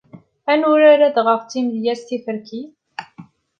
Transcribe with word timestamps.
Ad 0.51 0.57
nurar 0.59 0.99
adɣaɣ-timedyaẓ-tiferkit? 1.07 2.53